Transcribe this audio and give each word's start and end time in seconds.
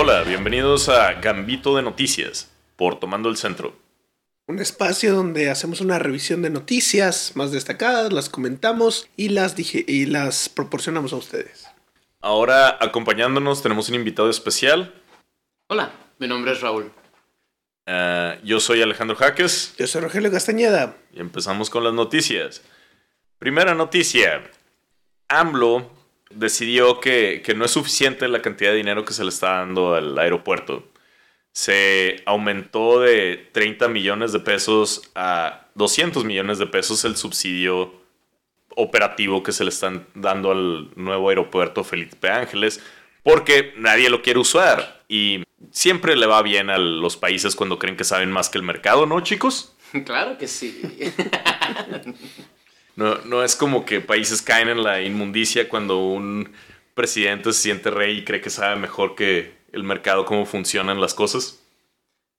Hola, 0.00 0.22
bienvenidos 0.22 0.88
a 0.88 1.14
Gambito 1.14 1.74
de 1.74 1.82
Noticias 1.82 2.48
por 2.76 3.00
Tomando 3.00 3.28
el 3.28 3.36
Centro. 3.36 3.74
Un 4.46 4.60
espacio 4.60 5.12
donde 5.12 5.50
hacemos 5.50 5.80
una 5.80 5.98
revisión 5.98 6.40
de 6.40 6.50
noticias 6.50 7.32
más 7.34 7.50
destacadas, 7.50 8.12
las 8.12 8.28
comentamos 8.28 9.08
y 9.16 9.30
las, 9.30 9.56
dije, 9.56 9.84
y 9.88 10.06
las 10.06 10.50
proporcionamos 10.50 11.12
a 11.12 11.16
ustedes. 11.16 11.66
Ahora, 12.20 12.78
acompañándonos, 12.80 13.60
tenemos 13.60 13.88
un 13.88 13.96
invitado 13.96 14.30
especial. 14.30 14.94
Hola, 15.66 15.90
mi 16.20 16.28
nombre 16.28 16.52
es 16.52 16.60
Raúl. 16.60 16.92
Uh, 17.88 18.40
yo 18.44 18.60
soy 18.60 18.80
Alejandro 18.80 19.16
Jaques. 19.16 19.74
Yo 19.78 19.88
soy 19.88 20.02
Rogelio 20.02 20.30
Castañeda. 20.30 20.96
Y 21.12 21.18
empezamos 21.18 21.70
con 21.70 21.82
las 21.82 21.92
noticias. 21.92 22.62
Primera 23.40 23.74
noticia. 23.74 24.48
AMLO 25.26 25.97
decidió 26.30 27.00
que, 27.00 27.42
que, 27.44 27.54
no 27.54 27.64
es 27.64 27.70
suficiente 27.70 28.28
la 28.28 28.42
cantidad 28.42 28.70
de 28.70 28.76
dinero 28.76 29.04
que 29.04 29.12
se 29.12 29.24
le 29.24 29.30
está 29.30 29.58
dando 29.58 29.94
al 29.94 30.18
aeropuerto. 30.18 30.84
Se 31.52 32.22
aumentó 32.26 33.00
de 33.00 33.48
30 33.52 33.88
millones 33.88 34.32
de 34.32 34.40
pesos 34.40 35.10
a 35.14 35.68
200 35.74 36.24
millones 36.24 36.58
de 36.58 36.66
pesos 36.66 37.04
el 37.04 37.16
subsidio 37.16 37.92
operativo 38.76 39.42
que 39.42 39.52
se 39.52 39.64
le 39.64 39.70
están 39.70 40.06
dando 40.14 40.52
al 40.52 40.90
nuevo 40.94 41.28
aeropuerto 41.28 41.82
Felipe 41.82 42.30
Ángeles, 42.30 42.80
porque 43.22 43.74
nadie 43.76 44.08
lo 44.08 44.22
quiere 44.22 44.38
usar. 44.38 45.02
Y 45.08 45.42
siempre 45.72 46.16
le 46.16 46.26
va 46.26 46.42
bien 46.42 46.70
a 46.70 46.78
los 46.78 47.16
países 47.16 47.56
cuando 47.56 47.78
creen 47.78 47.96
que 47.96 48.04
saben 48.04 48.30
más 48.30 48.48
que 48.48 48.58
el 48.58 48.64
mercado, 48.64 49.06
¿no, 49.06 49.20
chicos? 49.20 49.74
Claro 50.04 50.36
que 50.36 50.46
sí. 50.46 50.82
No, 52.98 53.14
no 53.26 53.44
es 53.44 53.54
como 53.54 53.84
que 53.84 54.00
países 54.00 54.42
caen 54.42 54.68
en 54.68 54.82
la 54.82 55.00
inmundicia 55.00 55.68
cuando 55.68 55.98
un 55.98 56.52
presidente 56.94 57.52
se 57.52 57.62
siente 57.62 57.92
rey 57.92 58.18
y 58.18 58.24
cree 58.24 58.40
que 58.40 58.50
sabe 58.50 58.74
mejor 58.74 59.14
que 59.14 59.54
el 59.70 59.84
mercado 59.84 60.24
cómo 60.24 60.44
funcionan 60.44 61.00
las 61.00 61.14
cosas. 61.14 61.60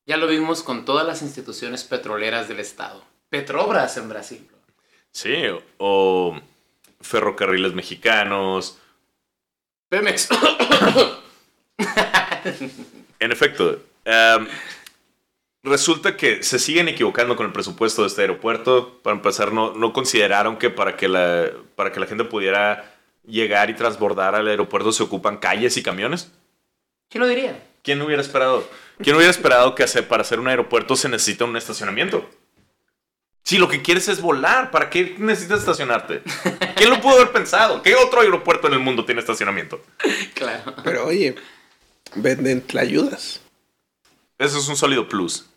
Ya 0.06 0.18
lo 0.18 0.28
vimos 0.28 0.62
con 0.62 0.84
todas 0.84 1.08
las 1.08 1.22
instituciones 1.22 1.86
petroleras 1.86 2.50
del 2.50 2.60
Estado. 2.60 3.02
Petrobras 3.30 3.96
en 3.96 4.10
Brasil. 4.10 4.50
Sí, 5.14 5.34
o 5.78 6.38
ferrocarriles 7.00 7.74
mexicanos. 7.74 8.80
Pemex. 9.88 10.28
en 13.20 13.32
efecto, 13.32 13.82
um, 14.06 14.46
resulta 15.70 16.18
que 16.18 16.44
se 16.44 16.60
siguen 16.60 16.90
equivocando 16.90 17.36
con 17.36 17.46
el 17.46 17.54
presupuesto 17.54 18.02
de 18.02 18.08
este 18.10 18.22
aeropuerto. 18.22 19.00
Para 19.02 19.16
empezar, 19.16 19.54
no, 19.54 19.74
no 19.74 19.94
consideraron 19.94 20.58
que 20.58 20.70
para 20.70 20.98
que, 20.98 21.08
la, 21.08 21.50
para 21.76 21.92
que 21.92 22.00
la 22.00 22.08
gente 22.08 22.26
pudiera 22.26 22.96
llegar 23.26 23.70
y 23.70 23.76
transbordar 23.76 24.36
al 24.36 24.48
aeropuerto 24.48 24.92
se 24.92 25.04
ocupan 25.04 25.38
calles 25.38 25.78
y 25.78 25.84
camiones. 25.84 26.32
¿Quién 27.10 27.22
lo 27.22 27.28
diría? 27.28 27.64
¿Quién 27.84 28.02
hubiera 28.02 28.22
esperado? 28.22 28.68
¿Quién 29.02 29.16
hubiera 29.16 29.32
esperado 29.32 29.76
que 29.76 29.84
hacer, 29.84 30.08
para 30.08 30.22
hacer 30.22 30.40
un 30.40 30.48
aeropuerto 30.48 30.96
se 30.96 31.08
necesita 31.08 31.46
un 31.46 31.56
estacionamiento? 31.56 32.30
Si 33.44 33.58
lo 33.58 33.68
que 33.68 33.82
quieres 33.82 34.08
es 34.10 34.22
volar, 34.22 34.70
¿para 34.70 34.90
qué 34.90 35.16
necesitas 35.18 35.60
estacionarte? 35.60 36.22
¿Quién 36.76 36.90
lo 36.90 37.02
pudo 37.02 37.16
haber 37.16 37.32
pensado? 37.32 37.82
¿Qué 37.82 37.96
otro 37.96 38.22
aeropuerto 38.22 38.68
en 38.68 38.74
el 38.74 38.80
mundo 38.80 39.06
tiene 39.06 39.22
estacionamiento? 39.22 39.82
Claro. 40.36 40.76
Pero 40.84 41.08
oye, 41.08 41.36
venden 42.16 42.64
ayudas. 42.78 43.42
Eso 44.38 44.60
es 44.60 44.68
un 44.68 44.78
sólido 44.78 45.08
plus. 45.10 45.49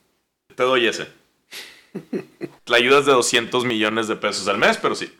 Te 0.55 0.63
doy 0.63 0.87
ese. 0.87 1.09
La 2.67 2.77
ayuda 2.77 3.01
es 3.01 3.07
de 3.07 3.13
200 3.13 3.65
millones 3.65 4.09
de 4.09 4.17
pesos 4.17 4.49
al 4.49 4.59
mes, 4.59 4.79
pero 4.79 4.95
sí. 4.95 5.13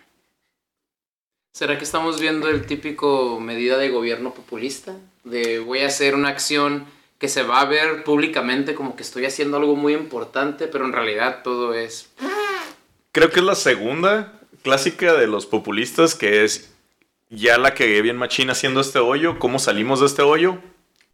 ¿Será 1.53 1.77
que 1.77 1.85
estamos 1.85 2.21
viendo 2.21 2.49
el 2.49 2.65
típico 2.65 3.39
medida 3.39 3.77
de 3.77 3.91
gobierno 3.91 4.33
populista? 4.33 4.97
De 5.25 5.59
voy 5.59 5.81
a 5.81 5.89
hacer 5.89 6.15
una 6.15 6.31
acción 6.31 6.87
que 7.19 7.29
se 7.29 7.43
va 7.43 7.61
a 7.61 7.67
ver 7.67 8.05
públicamente 8.05 8.75
como 8.75 8.97
que 8.97 9.03
estoy 9.03 9.27
haciendo 9.27 9.59
algo 9.59 9.77
muy 9.77 9.93
importante, 9.93 10.67
pero 10.67 10.87
en 10.87 10.93
realidad 10.93 11.43
todo 11.45 11.75
es... 11.75 12.11
Creo 13.13 13.31
que 13.31 13.41
es 13.41 13.47
la 13.47 13.55
segunda 13.55 14.41
clásica 14.63 15.13
de 15.13 15.27
los 15.27 15.47
populistas, 15.47 16.15
que 16.15 16.45
es 16.45 16.73
ya 17.29 17.59
la 17.59 17.75
que 17.75 18.01
bien 18.01 18.17
machina 18.17 18.53
haciendo 18.53 18.81
este 18.81 18.99
hoyo. 18.99 19.39
¿Cómo 19.39 19.59
salimos 19.59 20.01
de 20.01 20.07
este 20.07 20.23
hoyo? 20.23 20.59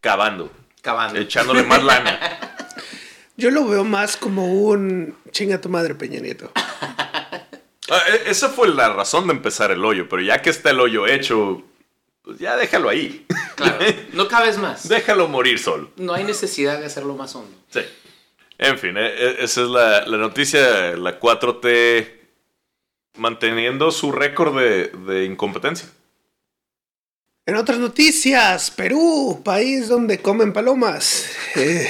Cavando. 0.00 0.50
Cavando. 0.82 1.18
Echándole 1.18 1.64
más 1.64 1.82
lana. 1.82 2.20
Yo 3.38 3.52
lo 3.52 3.68
veo 3.68 3.84
más 3.84 4.16
como 4.16 4.52
un 4.52 5.16
chinga 5.30 5.60
tu 5.60 5.68
madre, 5.68 5.94
Peña 5.94 6.20
Nieto. 6.20 6.52
Ah, 7.90 8.02
e, 8.06 8.30
esa 8.30 8.50
fue 8.50 8.68
la 8.68 8.92
razón 8.92 9.28
de 9.28 9.32
empezar 9.32 9.70
el 9.70 9.82
hoyo, 9.82 10.10
pero 10.10 10.20
ya 10.20 10.42
que 10.42 10.50
está 10.50 10.72
el 10.72 10.80
hoyo 10.80 11.06
hecho, 11.06 11.62
pues 12.20 12.38
ya 12.38 12.54
déjalo 12.54 12.90
ahí. 12.90 13.26
Claro, 13.56 13.78
no 14.12 14.28
cabes 14.28 14.58
más. 14.58 14.86
Déjalo 14.86 15.26
morir 15.26 15.58
solo. 15.58 15.90
No 15.96 16.12
hay 16.12 16.24
necesidad 16.24 16.78
de 16.78 16.84
hacerlo 16.84 17.14
más 17.16 17.34
hondo. 17.34 17.56
Sí. 17.70 17.80
En 18.58 18.78
fin, 18.78 18.94
e, 18.98 19.06
e, 19.06 19.42
esa 19.42 19.62
es 19.62 19.68
la, 19.68 20.06
la 20.06 20.18
noticia, 20.18 20.98
la 20.98 21.18
4T 21.18 22.10
manteniendo 23.16 23.90
su 23.90 24.12
récord 24.12 24.58
de, 24.58 24.88
de 24.88 25.24
incompetencia. 25.24 25.88
En 27.46 27.56
otras 27.56 27.78
noticias, 27.78 28.70
Perú, 28.70 29.40
país 29.42 29.88
donde 29.88 30.20
comen 30.20 30.52
palomas. 30.52 31.30
Eh, 31.56 31.88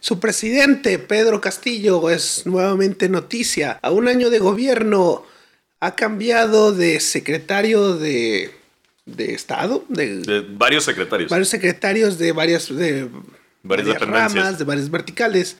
su 0.00 0.18
presidente, 0.18 0.98
Pedro 0.98 1.40
Castillo, 1.40 2.10
es 2.10 2.46
nuevamente 2.46 3.08
noticia. 3.08 3.78
A 3.82 3.90
un 3.90 4.08
año 4.08 4.30
de 4.30 4.38
gobierno 4.38 5.24
ha 5.80 5.94
cambiado 5.94 6.72
de 6.72 7.00
secretario 7.00 7.96
de, 7.96 8.54
de 9.06 9.34
Estado. 9.34 9.84
De, 9.88 10.18
De 10.18 10.40
varios 10.40 10.84
secretarios. 10.84 11.30
varios 11.30 11.48
secretarios 11.48 12.18
de 12.18 12.32
varias, 12.32 12.74
de 12.74 13.08
Varias 13.62 13.88
dependencias. 13.88 14.34
ramas, 14.44 14.58
de 14.58 14.64
varias 14.64 14.90
verticales. 14.90 15.58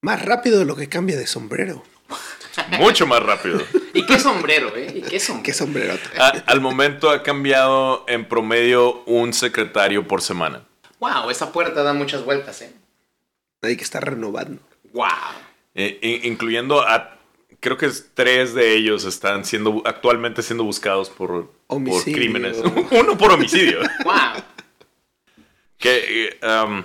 Más 0.00 0.24
rápido 0.24 0.58
de 0.58 0.64
lo 0.64 0.76
que 0.76 0.88
cambia 0.88 1.16
de 1.18 1.26
sombrero. 1.26 1.82
Mucho 2.78 3.06
más 3.06 3.22
rápido. 3.22 3.60
¿Y 3.94 4.06
qué 4.06 4.18
sombrero, 4.18 4.74
eh? 4.76 4.92
¿Y 4.96 5.02
qué 5.02 5.20
sombrero? 5.20 5.42
¿Qué 5.44 5.52
sombrerote? 5.52 6.02
A- 6.18 6.42
al 6.46 6.60
momento 6.60 7.10
ha 7.10 7.22
cambiado 7.22 8.04
en 8.08 8.26
promedio 8.28 9.02
un 9.04 9.32
secretario 9.32 10.06
por 10.08 10.22
semana. 10.22 10.64
Wow, 11.00 11.30
esa 11.30 11.52
puerta 11.52 11.82
da 11.82 11.92
muchas 11.92 12.24
vueltas, 12.24 12.62
eh. 12.62 12.72
Hay 13.62 13.76
que 13.76 13.84
estar 13.84 14.04
renovando. 14.04 14.60
Wow. 14.92 15.06
Eh, 15.74 15.98
in- 16.02 16.32
incluyendo 16.32 16.80
a. 16.86 17.14
Creo 17.60 17.76
que 17.76 17.86
es 17.86 18.10
tres 18.14 18.54
de 18.54 18.74
ellos 18.76 19.04
están 19.04 19.44
siendo 19.44 19.82
actualmente 19.84 20.42
siendo 20.42 20.62
buscados 20.64 21.10
por, 21.10 21.28
por 21.66 21.76
Homicidio. 21.76 22.14
crímenes. 22.16 22.58
Uno 22.90 23.18
por 23.18 23.32
homicidio. 23.32 23.80
Wow. 24.04 24.42
que 25.76 26.28
eh, 26.28 26.38
um, 26.46 26.84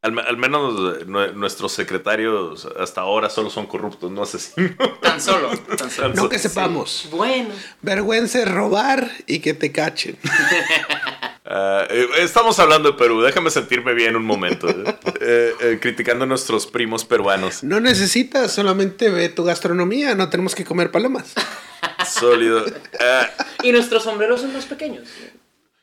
al, 0.00 0.18
al 0.20 0.36
menos 0.38 0.74
nue- 1.06 1.32
nuestros 1.34 1.72
secretarios 1.72 2.66
hasta 2.78 3.02
ahora 3.02 3.28
solo 3.28 3.50
son 3.50 3.66
corruptos, 3.66 4.10
no 4.10 4.22
asesinos. 4.22 4.72
Tan 5.02 5.20
solo. 5.20 5.50
Tan 5.76 5.90
solo. 5.90 6.14
No 6.14 6.28
que 6.30 6.38
Sí. 6.38 6.48
sepamos. 6.48 7.08
Bueno. 7.10 7.54
Vergüenza 7.82 8.40
es 8.42 8.50
robar 8.50 9.10
y 9.26 9.40
que 9.40 9.52
te 9.54 9.70
cachen. 9.72 10.16
Eh, 11.50 12.08
estamos 12.18 12.58
hablando 12.58 12.90
de 12.92 12.98
Perú, 12.98 13.22
déjame 13.22 13.50
sentirme 13.50 13.94
bien 13.94 14.16
un 14.16 14.24
momento. 14.24 14.68
eh. 14.68 14.74
Eh, 15.20 15.52
eh, 15.60 15.78
criticando 15.80 16.24
a 16.24 16.26
nuestros 16.28 16.66
primos 16.66 17.04
peruanos. 17.04 17.62
No 17.64 17.80
necesitas, 17.80 18.52
solamente 18.52 19.10
ve 19.10 19.28
tu 19.28 19.44
gastronomía, 19.44 20.14
no 20.14 20.30
tenemos 20.30 20.54
que 20.54 20.64
comer 20.64 20.90
palomas. 20.90 21.34
Sólido. 22.08 22.64
Ah, 23.00 23.28
Y 23.62 23.72
nuestros 23.72 24.04
sombreros 24.04 24.40
son 24.40 24.52
más 24.52 24.64
pequeños. 24.66 25.08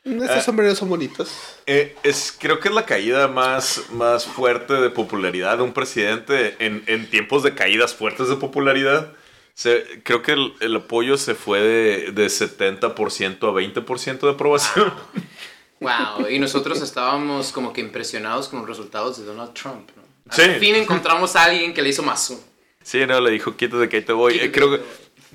Estos 0.04 0.44
sombreros 0.44 0.78
son 0.78 0.88
bonitos. 0.88 1.30
eh, 1.66 1.94
es, 2.02 2.34
creo 2.38 2.60
que 2.60 2.68
es 2.68 2.74
la 2.74 2.86
caída 2.86 3.28
más, 3.28 3.82
más 3.92 4.24
fuerte 4.24 4.74
de 4.74 4.88
popularidad 4.90 5.58
de 5.58 5.64
un 5.64 5.72
presidente 5.72 6.56
en, 6.60 6.82
en 6.86 7.10
tiempos 7.10 7.42
de 7.42 7.54
caídas 7.54 7.94
fuertes 7.94 8.28
de 8.28 8.36
popularidad. 8.36 9.12
Se- 9.54 9.84
creo 10.04 10.22
que 10.22 10.32
el, 10.32 10.54
el 10.60 10.76
apoyo 10.76 11.16
se 11.18 11.34
fue 11.34 11.60
de, 11.60 12.12
de 12.12 12.26
70% 12.26 13.36
a 13.48 13.52
20% 13.52 14.20
de 14.20 14.30
aprobación. 14.30 14.92
Wow. 15.80 16.28
Y 16.30 16.38
nosotros 16.38 16.80
estábamos 16.80 17.52
como 17.52 17.72
que 17.72 17.80
impresionados 17.80 18.48
con 18.48 18.60
los 18.60 18.68
resultados 18.68 19.18
de 19.18 19.24
Donald 19.24 19.52
Trump, 19.52 19.90
¿no? 19.96 20.02
Al 20.28 20.36
Sí. 20.36 20.50
fin 20.58 20.74
encontramos 20.74 21.36
a 21.36 21.44
alguien 21.44 21.72
que 21.74 21.82
le 21.82 21.90
hizo 21.90 22.02
más 22.02 22.30
uno. 22.30 22.40
Sí, 22.82 23.04
no, 23.06 23.20
le 23.20 23.30
dijo, 23.30 23.56
quítate 23.56 23.88
que 23.88 23.96
ahí 23.98 24.02
te 24.02 24.12
voy. 24.12 24.38
Eh, 24.38 24.50
creo 24.50 24.70
que 24.70 24.80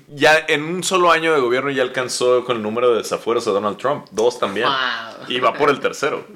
ya 0.08 0.38
en 0.48 0.62
un 0.64 0.82
solo 0.82 1.10
año 1.12 1.32
de 1.32 1.40
gobierno 1.40 1.70
ya 1.70 1.82
alcanzó 1.82 2.44
con 2.44 2.56
el 2.56 2.62
número 2.62 2.90
de 2.92 2.98
desafueros 2.98 3.46
a 3.46 3.50
Donald 3.52 3.76
Trump. 3.78 4.06
Dos 4.10 4.38
también. 4.38 4.66
Wow. 4.68 5.26
Y 5.28 5.38
va 5.40 5.54
por 5.54 5.70
el 5.70 5.78
tercero. 5.80 6.26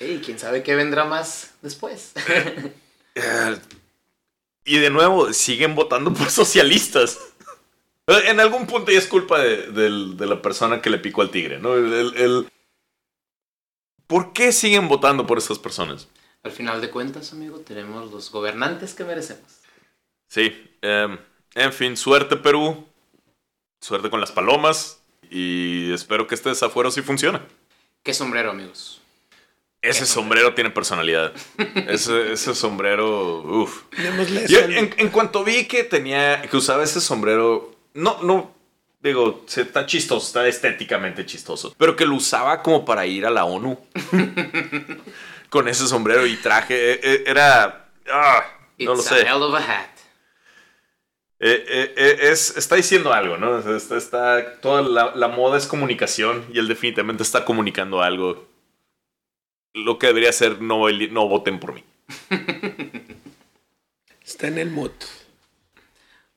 Ey, 0.00 0.20
quién 0.24 0.38
sabe 0.38 0.62
qué 0.62 0.74
vendrá 0.74 1.04
más 1.04 1.52
después. 1.62 2.12
Eh, 3.20 3.56
Y 4.64 4.78
de 4.78 4.90
nuevo, 4.90 5.32
siguen 5.32 5.74
votando 5.74 6.12
por 6.12 6.30
socialistas. 6.30 7.18
Eh, 8.06 8.22
En 8.26 8.38
algún 8.38 8.66
punto 8.66 8.92
ya 8.92 8.98
es 8.98 9.06
culpa 9.08 9.40
de, 9.40 9.90
la 10.26 10.40
persona 10.40 10.80
que 10.80 10.88
le 10.90 10.98
picó 10.98 11.22
al 11.22 11.30
tigre, 11.30 11.58
¿no? 11.58 11.74
El- 11.74 12.48
¿Por 14.08 14.32
qué 14.32 14.52
siguen 14.52 14.88
votando 14.88 15.26
por 15.26 15.36
estas 15.36 15.58
personas? 15.58 16.08
Al 16.42 16.50
final 16.50 16.80
de 16.80 16.88
cuentas, 16.88 17.32
amigo, 17.32 17.60
tenemos 17.60 18.10
los 18.10 18.32
gobernantes 18.32 18.94
que 18.94 19.04
merecemos. 19.04 19.60
Sí, 20.28 20.74
em, 20.80 21.18
en 21.54 21.72
fin, 21.74 21.94
suerte 21.94 22.36
Perú, 22.36 22.86
suerte 23.82 24.08
con 24.08 24.20
las 24.20 24.32
palomas 24.32 25.02
y 25.30 25.92
espero 25.92 26.26
que 26.26 26.34
este 26.34 26.48
desafuero 26.48 26.90
sí 26.90 27.02
funcione. 27.02 27.40
¿Qué 28.02 28.14
sombrero, 28.14 28.50
amigos? 28.50 29.02
Ese 29.82 30.06
sombrero 30.06 30.54
tiene 30.54 30.70
personalidad. 30.70 31.34
ese, 31.88 32.32
ese 32.32 32.54
sombrero, 32.54 33.42
uff. 33.42 33.82
En, 33.98 34.94
en 34.96 35.08
cuanto 35.10 35.44
vi 35.44 35.66
que 35.66 35.84
tenía, 35.84 36.40
que 36.40 36.56
usaba 36.56 36.82
ese 36.82 37.02
sombrero, 37.02 37.76
no, 37.92 38.22
no, 38.22 38.57
digo, 39.00 39.44
se- 39.46 39.62
está 39.62 39.86
chistoso, 39.86 40.26
está 40.26 40.46
estéticamente 40.48 41.24
chistoso, 41.26 41.74
pero 41.78 41.96
que 41.96 42.06
lo 42.06 42.14
usaba 42.16 42.62
como 42.62 42.84
para 42.84 43.06
ir 43.06 43.26
a 43.26 43.30
la 43.30 43.44
ONU 43.44 43.78
con 45.50 45.68
ese 45.68 45.86
sombrero 45.86 46.26
y 46.26 46.36
traje, 46.36 46.92
eh, 46.94 47.00
eh, 47.02 47.24
era, 47.26 47.88
ah, 48.10 48.44
no 48.78 48.94
lo 48.94 49.02
It's 49.02 49.12
a 49.12 49.16
sé. 49.16 49.22
hell 49.22 49.42
of 49.42 49.54
a 49.54 49.58
hat. 49.58 49.90
Eh, 51.40 51.64
eh, 51.68 51.94
eh, 51.96 52.18
es, 52.32 52.56
está 52.56 52.74
diciendo 52.74 53.12
algo, 53.12 53.36
¿no? 53.36 53.58
Está, 53.76 53.96
está- 53.96 54.60
toda 54.60 54.82
la, 54.82 55.14
la 55.14 55.28
moda 55.28 55.56
es 55.56 55.66
comunicación 55.66 56.44
y 56.52 56.58
él 56.58 56.66
definitivamente 56.66 57.22
está 57.22 57.44
comunicando 57.44 58.02
algo. 58.02 58.48
Lo 59.72 59.98
que 59.98 60.08
debería 60.08 60.30
ser 60.32 60.60
no, 60.60 60.90
no 60.90 61.28
voten 61.28 61.58
por 61.58 61.72
mí. 61.72 61.82
Está 64.24 64.46
en 64.46 64.58
el 64.58 64.70
mood. 64.70 64.92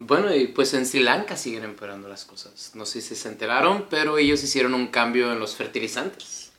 Bueno, 0.03 0.33
y 0.33 0.47
pues 0.47 0.73
en 0.73 0.87
Sri 0.87 0.99
Lanka 0.99 1.37
siguen 1.37 1.63
empeorando 1.63 2.09
las 2.09 2.25
cosas. 2.25 2.71
No 2.73 2.87
sé 2.87 3.01
si 3.01 3.15
se 3.15 3.27
enteraron, 3.27 3.85
pero 3.87 4.17
ellos 4.17 4.43
hicieron 4.43 4.73
un 4.73 4.87
cambio 4.87 5.31
en 5.31 5.39
los 5.39 5.55
fertilizantes. 5.55 6.51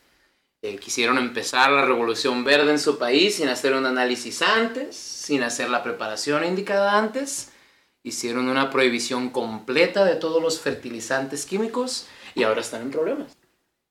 Eh, 0.62 0.76
quisieron 0.78 1.18
empezar 1.18 1.72
la 1.72 1.84
revolución 1.84 2.44
verde 2.44 2.70
en 2.70 2.78
su 2.78 2.98
país 2.98 3.34
sin 3.34 3.48
hacer 3.48 3.74
un 3.74 3.84
análisis 3.84 4.42
antes, 4.42 4.94
sin 4.94 5.42
hacer 5.42 5.70
la 5.70 5.82
preparación 5.82 6.44
indicada 6.44 6.96
antes. 6.96 7.50
Hicieron 8.04 8.48
una 8.48 8.70
prohibición 8.70 9.30
completa 9.30 10.04
de 10.04 10.14
todos 10.14 10.40
los 10.40 10.60
fertilizantes 10.60 11.44
químicos 11.44 12.06
y 12.36 12.44
ahora 12.44 12.60
están 12.60 12.82
en 12.82 12.92
problemas. 12.92 13.36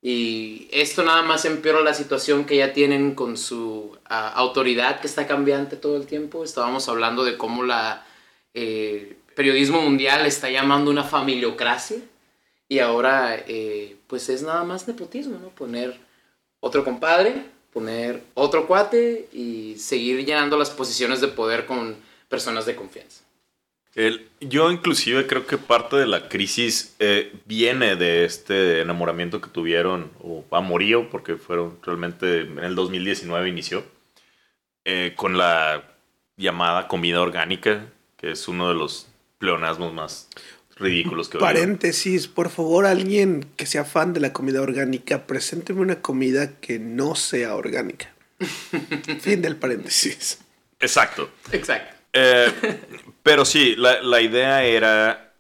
Y 0.02 0.70
esto 0.72 1.04
nada 1.04 1.24
más 1.24 1.44
empeora 1.44 1.82
la 1.82 1.94
situación 1.94 2.46
que 2.46 2.56
ya 2.56 2.72
tienen 2.72 3.16
con 3.16 3.36
su 3.36 3.98
ah, 4.06 4.30
autoridad 4.30 5.02
que 5.02 5.08
está 5.08 5.28
cambiante 5.28 5.76
todo 5.76 5.98
el 5.98 6.06
tiempo. 6.06 6.46
Estábamos 6.46 6.88
hablando 6.88 7.26
de 7.26 7.38
cómo 7.38 7.64
la 7.64 8.06
eh, 8.54 9.18
periodismo 9.36 9.82
mundial 9.82 10.26
está 10.26 10.50
llamando 10.50 10.92
una 10.92 11.04
familiocracia 11.04 11.98
y 12.68 12.80
ahora 12.80 13.36
eh, 13.48 13.96
pues 14.08 14.30
es 14.30 14.44
nada 14.44 14.64
más 14.64 14.88
nepotismo, 14.88 15.38
¿no? 15.40 15.50
Poner 15.50 15.98
otro 16.60 16.84
compadre, 16.84 17.44
poner 17.74 18.22
otro 18.34 18.68
cuate 18.68 19.28
y 19.34 19.76
seguir 19.78 20.26
llenando 20.26 20.58
las 20.58 20.70
posiciones 20.70 21.22
de 21.22 21.28
poder 21.30 21.66
con 21.66 21.96
personas 22.30 22.66
de 22.66 22.76
confianza. 22.76 23.24
El- 23.94 24.30
yo 24.40 24.72
inclusive 24.72 25.28
creo 25.28 25.46
que 25.46 25.58
parte 25.58 25.98
de 25.98 26.08
la 26.08 26.30
crisis 26.30 26.96
eh, 27.00 27.34
viene 27.46 27.98
de 27.98 28.24
este 28.24 28.80
enamoramiento 28.82 29.42
que 29.42 29.50
tuvieron, 29.50 30.10
o 30.24 30.46
amorío, 30.52 31.10
porque 31.10 31.36
fueron 31.36 31.78
realmente 31.84 32.42
en 32.42 32.60
el 32.60 32.74
2019 32.76 33.50
inició, 33.50 33.84
eh, 34.86 35.14
con 35.18 35.38
la 35.38 35.84
llamada 36.38 36.88
comida 36.88 37.20
orgánica, 37.22 37.86
que 38.16 38.32
es 38.32 38.48
uno 38.48 38.70
de 38.70 38.76
los 38.76 39.08
pleonasmos 39.42 39.94
más 39.94 40.30
ridículos 40.78 41.28
que. 41.28 41.38
Paréntesis, 41.40 42.28
por 42.30 42.50
favor, 42.50 42.86
alguien 42.86 43.46
que 43.58 43.66
sea 43.66 43.84
fan 43.84 44.14
de 44.14 44.22
la 44.22 44.32
comida 44.32 44.62
orgánica, 44.62 45.28
presénteme 45.28 45.82
una 45.82 46.02
comida 46.02 46.60
que 46.62 46.80
no 46.80 47.16
sea 47.16 47.56
orgánica. 47.56 48.14
fin 49.20 49.42
del 49.42 49.58
paréntesis. 49.58 50.40
Exacto. 50.80 51.30
Exacto. 51.52 51.94
Eh, 52.14 52.52
pero 53.24 53.44
sí, 53.44 53.76
la, 53.76 54.02
la 54.02 54.22
idea 54.22 54.64
era. 54.64 55.34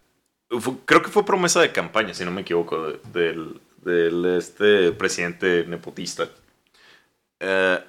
creo 0.85 1.01
que 1.01 1.09
fue 1.09 1.25
promesa 1.25 1.61
de 1.61 1.71
campaña, 1.71 2.13
si 2.13 2.25
no 2.25 2.31
me 2.31 2.41
equivoco, 2.41 2.91
de- 2.91 2.99
del, 3.13 3.59
del 3.83 4.25
este 4.37 4.91
presidente 4.91 5.63
nepotista. 5.67 6.27
eh, 7.39 7.79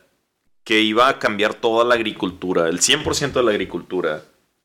que 0.64 0.80
iba 0.80 1.08
a 1.08 1.18
cambiar 1.18 1.54
toda 1.54 1.84
la 1.84 1.94
agricultura, 1.96 2.68
el 2.68 2.78
100% 2.80 3.32
de 3.32 3.42
la 3.42 3.50
agricultura, 3.50 4.22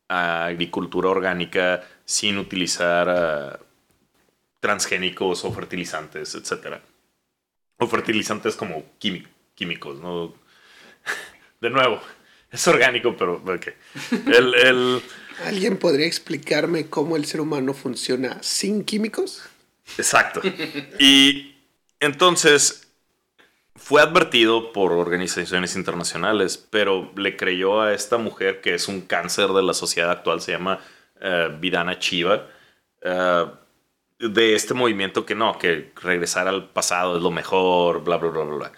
a 0.08 0.46
agricultura 0.46 1.08
orgánica 1.10 1.84
sin 2.04 2.38
utilizar 2.38 3.08
ah, 3.08 3.60
transgénicos 4.60 5.44
o 5.44 5.52
fertilizantes, 5.52 6.34
etc. 6.34 6.80
O 7.78 7.86
fertilizantes 7.86 8.56
como 8.56 8.84
químicos, 8.98 10.00
¿no? 10.00 10.34
De 11.60 11.70
nuevo, 11.70 12.00
es 12.50 12.66
orgánico, 12.68 13.16
pero 13.16 13.34
ok. 13.44 13.68
El, 14.26 14.54
el- 14.54 15.02
¿Alguien 15.46 15.76
podría 15.78 16.06
explicarme 16.06 16.88
cómo 16.88 17.16
el 17.16 17.24
ser 17.24 17.40
humano 17.40 17.74
funciona 17.74 18.42
sin 18.42 18.84
químicos? 18.84 19.42
exacto. 19.96 20.40
Y 20.98 21.54
entonces 22.00 22.87
fue 23.78 24.02
advertido 24.02 24.72
por 24.72 24.92
organizaciones 24.92 25.76
internacionales, 25.76 26.58
pero 26.70 27.12
le 27.16 27.36
creyó 27.36 27.80
a 27.80 27.94
esta 27.94 28.18
mujer 28.18 28.60
que 28.60 28.74
es 28.74 28.88
un 28.88 29.02
cáncer 29.02 29.48
de 29.50 29.62
la 29.62 29.72
sociedad 29.72 30.10
actual, 30.10 30.40
se 30.40 30.52
llama 30.52 30.80
eh, 31.20 31.48
Vidana 31.60 31.98
Chiva, 31.98 32.46
eh, 33.02 33.46
de 34.18 34.54
este 34.54 34.74
movimiento 34.74 35.24
que 35.24 35.34
no, 35.34 35.58
que 35.58 35.92
regresar 36.02 36.48
al 36.48 36.68
pasado 36.70 37.16
es 37.16 37.22
lo 37.22 37.30
mejor, 37.30 38.02
bla, 38.02 38.16
bla, 38.16 38.30
bla, 38.30 38.44
bla. 38.44 38.72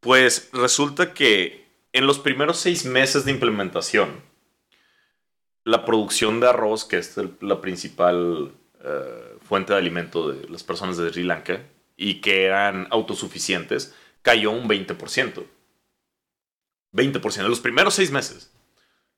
Pues 0.00 0.50
resulta 0.52 1.14
que 1.14 1.66
en 1.92 2.06
los 2.06 2.18
primeros 2.18 2.58
seis 2.58 2.84
meses 2.84 3.24
de 3.24 3.32
implementación, 3.32 4.22
la 5.64 5.84
producción 5.84 6.40
de 6.40 6.48
arroz, 6.48 6.84
que 6.84 6.98
es 6.98 7.16
la 7.40 7.60
principal 7.60 8.52
eh, 8.84 9.36
fuente 9.42 9.72
de 9.72 9.78
alimento 9.78 10.30
de 10.30 10.48
las 10.48 10.62
personas 10.62 10.96
de 10.96 11.10
Sri 11.10 11.22
Lanka, 11.22 11.62
y 12.00 12.22
que 12.22 12.46
eran 12.46 12.88
autosuficientes, 12.90 13.94
cayó 14.22 14.52
un 14.52 14.66
20%. 14.66 15.44
20% 16.94 17.40
en 17.40 17.50
los 17.50 17.60
primeros 17.60 17.94
seis 17.94 18.10
meses. 18.10 18.50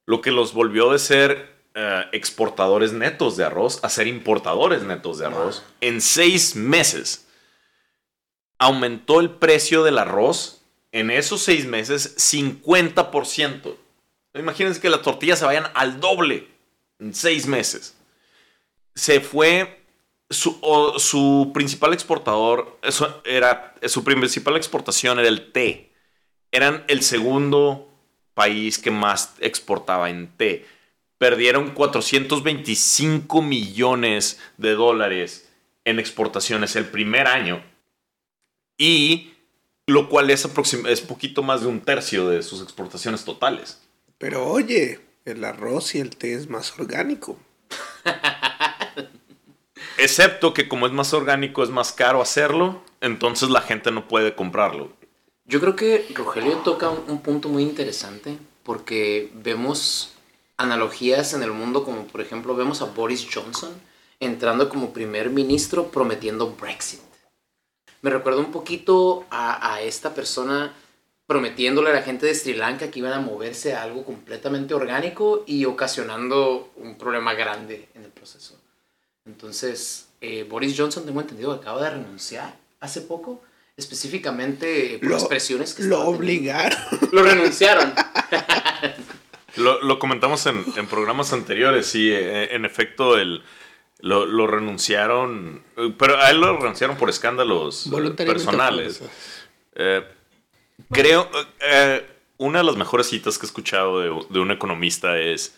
Lo 0.05 0.21
que 0.21 0.33
los 0.33 0.53
volvió 0.53 0.91
de 0.91 0.99
ser 0.99 1.55
eh, 1.75 2.05
exportadores 2.11 2.93
netos 2.93 3.37
de 3.37 3.45
arroz 3.45 3.79
a 3.85 3.89
ser 3.89 4.09
importadores 4.09 4.83
netos 4.83 5.19
de 5.19 5.27
arroz 5.27 5.65
en 5.81 6.01
seis 6.01 6.57
meses. 6.57 7.29
Aumentó 8.59 9.21
el 9.21 9.31
precio 9.31 9.85
del 9.85 9.99
arroz 9.99 10.63
en 10.91 11.13
esos 11.13 11.41
seis 11.41 11.67
meses 11.67 12.17
50%. 12.17 13.77
Imagínense 14.35 14.81
que 14.81 14.91
las 14.91 15.03
tortillas 15.03 15.39
se 15.39 15.45
vayan 15.45 15.67
al 15.75 16.01
doble 16.01 16.49
en 16.99 17.15
seis 17.15 17.47
meses. 17.47 17.95
Se 18.97 19.21
fue 19.21 19.82
su, 20.33 20.59
o- 20.63 20.99
su 20.99 21.51
principal 21.55 21.93
exportador, 21.93 22.79
eso 22.83 23.23
era, 23.25 23.75
su 23.87 24.05
principal 24.05 24.57
exportación 24.57 25.19
era 25.19 25.29
el 25.29 25.53
té. 25.53 25.93
Eran 26.51 26.85
el 26.89 27.03
segundo 27.03 27.89
país 28.35 28.79
que 28.79 28.91
más 28.91 29.35
exportaba 29.41 30.11
en 30.11 30.29
té. 30.37 30.67
Perdieron 31.19 31.71
425 31.71 33.43
millones 33.43 34.41
de 34.59 34.73
dólares 34.73 35.49
en 35.85 35.99
exportaciones 35.99 36.77
el 36.77 36.87
primer 36.87 37.27
año. 37.27 37.63
Y 38.79 39.33
lo 39.87 40.09
cual 40.09 40.31
es, 40.31 40.49
es 40.89 41.01
poquito 41.01 41.43
más 41.43 41.61
de 41.61 41.69
un 41.69 41.81
tercio 41.81 42.29
de 42.29 42.43
sus 42.43 42.63
exportaciones 42.63 43.25
totales. 43.25 43.81
Pero 44.19 44.47
oye, 44.47 45.01
el 45.25 45.45
arroz 45.45 45.95
y 45.95 46.01
el 46.01 46.17
té 46.17 46.35
es 46.35 46.49
más 46.49 46.79
orgánico. 46.79 47.39
Excepto 49.99 50.55
que 50.55 50.69
como 50.69 50.87
es 50.87 50.93
más 50.93 51.13
orgánico, 51.13 51.63
es 51.63 51.71
más 51.71 51.93
caro 51.93 52.23
hacerlo, 52.23 52.83
entonces 53.01 53.51
la 53.51 53.61
gente 53.61 53.91
no 53.91 54.09
puede 54.09 54.35
comprarlo. 54.35 54.91
Yo 55.45 55.61
creo 55.61 55.77
que 55.77 56.07
Rogelio 56.15 56.59
toca 56.59 56.91
un, 56.91 57.05
un 57.09 57.23
punto 57.23 57.49
muy 57.49 57.63
interesante 57.63 58.39
porque 58.63 59.31
vemos 59.35 60.13
analogías 60.57 61.35
en 61.35 61.43
el 61.43 61.51
mundo 61.51 61.85
como 61.85 62.07
por 62.07 62.21
ejemplo 62.21 62.55
vemos 62.55 62.81
a 62.83 62.87
Boris 62.87 63.27
Johnson 63.33 63.73
entrando 64.21 64.69
como 64.69 64.93
primer 64.93 65.31
ministro 65.31 65.89
prometiendo 65.89 66.53
Brexit. 66.53 67.01
Me 68.03 68.11
recuerda 68.11 68.41
un 68.41 68.53
poquito 68.53 69.27
a, 69.31 69.75
a 69.75 69.83
esta 69.83 70.15
persona 70.15 70.73
prometiéndole 71.27 71.91
a 71.91 71.95
la 71.95 72.03
gente 72.03 72.27
de 72.27 72.35
Sri 72.35 72.55
Lanka 72.55 72.91
que 72.91 73.01
iban 73.01 73.13
a 73.13 73.21
moverse 73.21 73.75
a 73.75 73.83
algo 73.83 74.05
completamente 74.05 74.75
orgánico 74.75 75.45
y 75.47 75.65
ocasionando 75.65 76.71
un 76.77 76.97
problema 76.99 77.35
grande 77.35 77.89
en 77.95 78.05
el 78.05 78.11
proceso. 78.11 78.62
Entonces, 79.27 80.09
eh, 80.21 80.45
Boris 80.49 80.75
Johnson, 80.77 81.05
tengo 81.07 81.21
entendido, 81.21 81.55
que 81.55 81.63
acaba 81.63 81.83
de 81.83 81.91
renunciar 81.91 82.57
hace 82.81 83.03
poco, 83.03 83.43
específicamente 83.77 84.99
por 85.01 85.11
las 85.13 85.25
presiones 85.25 85.75
que 85.75 85.85
lo 85.85 85.97
teniendo. 85.99 86.19
obligaron. 86.19 86.79
Lo 87.13 87.23
renunciaron. 87.23 87.93
Lo, 89.57 89.83
lo 89.83 89.99
comentamos 89.99 90.47
en, 90.47 90.65
en 90.77 90.87
programas 90.87 91.35
anteriores, 91.35 91.87
sí, 91.87 92.11
eh, 92.11 92.55
en 92.55 92.65
efecto, 92.65 93.19
el, 93.19 93.43
lo, 93.99 94.25
lo 94.25 94.47
renunciaron, 94.47 95.63
eh, 95.77 95.93
pero 95.99 96.19
a 96.19 96.31
él 96.31 96.41
lo 96.41 96.57
renunciaron 96.57 96.97
por 96.97 97.11
escándalos 97.11 97.87
eh, 97.87 98.11
personales. 98.25 99.03
Eh, 99.75 100.03
creo, 100.91 101.29
eh, 101.61 102.03
una 102.39 102.61
de 102.61 102.65
las 102.65 102.77
mejores 102.77 103.09
citas 103.09 103.37
que 103.37 103.45
he 103.45 103.49
escuchado 103.49 104.01
de, 104.01 104.27
de 104.31 104.41
un 104.41 104.51
economista 104.53 105.19
es, 105.19 105.55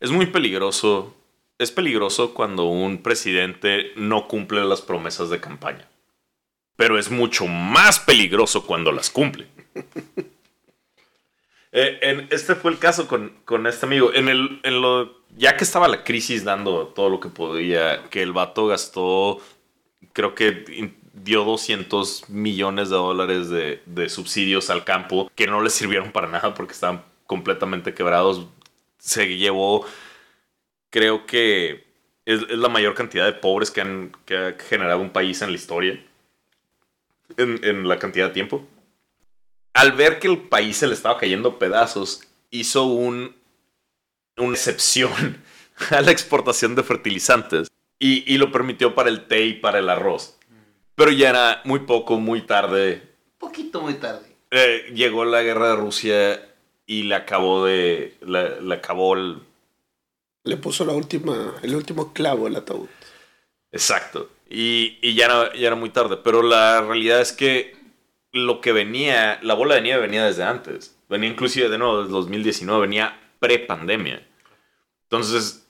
es 0.00 0.10
muy 0.10 0.26
peligroso, 0.26 1.14
es 1.58 1.70
peligroso 1.70 2.34
cuando 2.34 2.64
un 2.64 3.02
presidente 3.02 3.92
no 3.96 4.28
cumple 4.28 4.64
las 4.64 4.82
promesas 4.82 5.30
de 5.30 5.40
campaña. 5.40 5.88
pero 6.76 6.98
es 6.98 7.10
mucho 7.10 7.46
más 7.46 8.00
peligroso 8.00 8.66
cuando 8.66 8.92
las 8.92 9.10
cumple. 9.10 9.46
Eh, 11.74 11.98
en, 12.02 12.28
este 12.30 12.54
fue 12.54 12.70
el 12.70 12.78
caso 12.78 13.08
con, 13.08 13.32
con 13.46 13.66
este 13.66 13.86
amigo. 13.86 14.12
En 14.12 14.28
el, 14.28 14.60
en 14.62 14.82
lo, 14.82 15.22
ya 15.36 15.56
que 15.56 15.64
estaba 15.64 15.88
la 15.88 16.04
crisis 16.04 16.44
dando 16.44 16.88
todo 16.88 17.08
lo 17.08 17.18
que 17.18 17.30
podía, 17.30 18.04
que 18.10 18.22
el 18.22 18.32
vato 18.32 18.66
gastó, 18.66 19.40
creo 20.12 20.34
que 20.34 20.92
dio 21.14 21.44
200 21.44 22.28
millones 22.28 22.90
de 22.90 22.96
dólares 22.96 23.48
de, 23.48 23.82
de 23.86 24.08
subsidios 24.08 24.70
al 24.70 24.84
campo 24.84 25.30
que 25.34 25.46
no 25.46 25.62
le 25.62 25.70
sirvieron 25.70 26.12
para 26.12 26.28
nada 26.28 26.54
porque 26.54 26.74
estaban 26.74 27.02
completamente 27.26 27.94
quebrados. 27.94 28.46
Se 28.98 29.36
llevó, 29.36 29.86
creo 30.92 31.26
que 31.26 31.84
es, 32.24 32.42
es 32.42 32.58
la 32.58 32.68
mayor 32.68 32.94
cantidad 32.94 33.26
de 33.26 33.32
pobres 33.32 33.72
que, 33.72 33.80
han, 33.80 34.12
que 34.24 34.36
ha 34.36 34.52
generado 34.52 35.00
un 35.00 35.10
país 35.10 35.42
en 35.42 35.50
la 35.50 35.56
historia. 35.56 36.00
En, 37.36 37.64
en 37.64 37.88
la 37.88 37.98
cantidad 37.98 38.28
de 38.28 38.34
tiempo 38.34 38.68
al 39.74 39.92
ver 39.92 40.18
que 40.18 40.28
el 40.28 40.38
país 40.38 40.76
se 40.76 40.86
le 40.86 40.94
estaba 40.94 41.18
cayendo 41.18 41.58
pedazos, 41.58 42.22
hizo 42.50 42.84
un, 42.84 43.34
una 44.36 44.52
excepción 44.52 45.42
a 45.90 46.00
la 46.00 46.10
exportación 46.10 46.74
de 46.74 46.82
fertilizantes 46.82 47.68
y, 47.98 48.36
lo 48.36 48.50
permitió 48.50 48.96
para 48.96 49.10
el 49.10 49.28
té 49.28 49.46
y 49.46 49.54
para 49.54 49.78
el 49.78 49.88
arroz. 49.88 50.36
Pero 50.96 51.12
ya 51.12 51.30
era 51.30 51.62
muy 51.64 51.80
poco, 51.80 52.18
muy 52.18 52.42
tarde. 52.42 53.00
Poquito 53.38 53.80
muy 53.80 53.94
tarde. 53.94 54.26
Eh, 54.50 54.90
llegó 54.92 55.24
la 55.24 55.42
guerra 55.42 55.68
de 55.68 55.76
Rusia 55.76 56.48
y 56.84 57.04
le 57.04 57.14
acabó 57.14 57.64
de. 57.64 58.16
Le, 58.26 58.74
acabó 58.74 59.14
el. 59.14 59.38
Le 60.44 60.56
puso 60.56 60.84
la 60.84 60.92
última, 60.92 61.54
el 61.62 61.74
último 61.74 62.12
clavo 62.12 62.46
al 62.46 62.56
ataúd. 62.56 62.88
Exacto. 63.70 64.30
Y, 64.48 64.98
y 65.00 65.14
ya, 65.14 65.52
ya 65.54 65.66
era 65.68 65.76
muy 65.76 65.90
tarde. 65.90 66.18
Pero 66.22 66.42
la 66.42 66.82
realidad 66.82 67.20
es 67.20 67.32
que 67.32 67.76
lo 68.32 68.60
que 68.60 68.72
venía, 68.72 69.38
la 69.42 69.54
bola 69.54 69.76
de 69.76 69.82
nieve 69.82 70.02
venía 70.02 70.24
desde 70.24 70.42
antes. 70.42 70.98
Venía 71.08 71.30
inclusive 71.30 71.68
de 71.68 71.78
nuevo 71.78 71.98
desde 72.00 72.12
2019, 72.12 72.80
venía 72.80 73.20
pre-pandemia. 73.38 74.26
Entonces, 75.04 75.68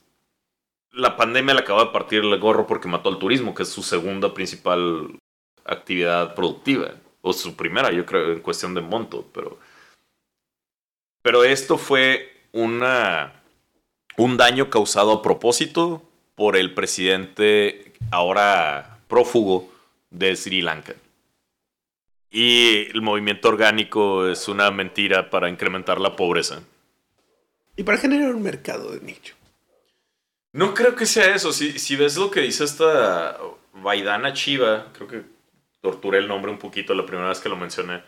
la 0.93 1.17
pandemia 1.17 1.55
le 1.55 1.61
acabó 1.61 1.85
de 1.85 1.91
partir 1.91 2.21
el 2.21 2.39
gorro 2.39 2.67
porque 2.67 2.89
mató 2.89 3.09
al 3.09 3.19
turismo, 3.19 3.55
que 3.55 3.65
es 3.65 3.69
su 3.69 3.83
segunda 3.83 4.33
principal 4.33 5.19
actividad 5.65 6.35
productiva. 6.35 6.93
O 7.23 7.33
su 7.33 7.57
primera, 7.57 7.91
yo 7.93 8.05
creo, 8.07 8.33
en 8.33 8.41
cuestión 8.41 8.75
de 8.75 8.81
monto. 8.81 9.29
Pero, 9.33 9.59
pero 11.23 11.45
esto 11.45 11.79
fue 11.79 12.47
una, 12.53 13.42
un 14.17 14.37
daño 14.37 14.71
causado 14.71 15.13
a 15.13 15.23
propósito 15.23 16.03
por 16.35 16.57
el 16.57 16.75
presidente 16.75 17.93
ahora 18.11 18.99
prófugo 19.09 19.73
de 20.11 20.35
Sri 20.37 20.63
Lanka. 20.63 20.95
Y 22.31 22.91
el 22.91 23.03
movimiento 23.03 23.49
orgánico 23.49 24.27
es 24.27 24.49
una 24.49 24.71
mentira 24.71 25.29
para 25.29 25.51
incrementar 25.51 26.01
la 26.01 26.17
pobreza. 26.17 26.63
Y 27.77 27.83
para 27.83 27.99
generar 27.99 28.35
un 28.35 28.43
mercado 28.43 28.91
de 28.91 29.01
nicho. 29.01 29.35
No 30.53 30.75
creo 30.75 30.95
que 30.95 31.07
sea 31.07 31.35
eso. 31.35 31.53
Si, 31.53 31.79
si 31.79 31.97
ves 31.97 32.17
lo 32.17 32.31
que 32.31 32.41
dice 32.41 32.65
esta 32.65 33.39
Vaidana 33.75 34.33
Chiva, 34.33 34.89
creo 34.93 35.09
que 35.09 35.23
torturé 35.81 36.19
el 36.19 36.29
nombre 36.29 36.51
un 36.51 36.59
poquito 36.59 36.95
la 36.95 37.05
primera 37.05 37.29
vez 37.29 37.41
que 37.41 37.49
lo 37.49 37.57
mencioné. 37.57 38.03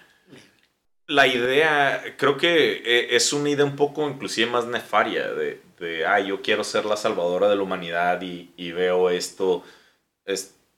La 1.06 1.26
idea, 1.26 2.02
creo 2.16 2.36
que 2.38 2.82
eh, 2.84 3.16
es 3.16 3.32
una 3.34 3.50
idea 3.50 3.64
un 3.64 3.76
poco 3.76 4.08
inclusive 4.08 4.50
más 4.50 4.66
nefaria 4.66 5.32
de, 5.32 5.60
de 5.78 6.06
ah, 6.06 6.20
yo 6.20 6.42
quiero 6.42 6.64
ser 6.64 6.84
la 6.84 6.96
salvadora 6.96 7.48
de 7.48 7.56
la 7.56 7.62
humanidad 7.62 8.20
y, 8.22 8.72
veo 8.72 9.10
esto, 9.10 9.64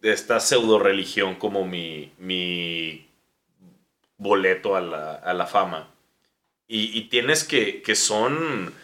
esta 0.03 0.41
pseudo 0.41 0.79
religión 0.79 1.37
como 1.37 1.65
mi, 1.65 2.13
mi 2.19 3.07
boleto 4.19 4.77
a 4.77 4.81
la, 4.81 5.47
fama. 5.47 5.89
Y, 6.69 7.03
tienes 7.03 7.45
que, 7.45 7.83
que 7.83 7.95
son, 7.95 8.75